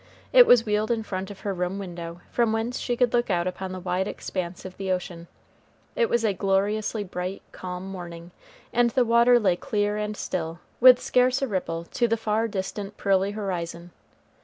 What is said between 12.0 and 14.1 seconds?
the far distant pearly horizon.